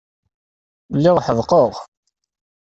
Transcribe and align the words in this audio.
Lliɣ 0.95 1.17
ḥedqeɣ. 1.25 1.73